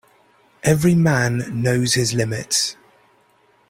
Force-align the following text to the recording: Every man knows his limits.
Every 0.63 0.95
man 0.95 1.61
knows 1.61 1.93
his 1.93 2.11
limits. 2.15 2.75